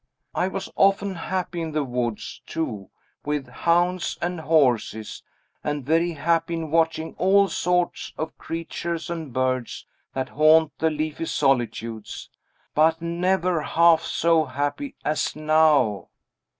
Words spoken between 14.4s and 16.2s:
happy as now!"